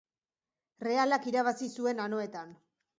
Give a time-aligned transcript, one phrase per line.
[0.87, 2.61] Realak irabazi zuen anoetan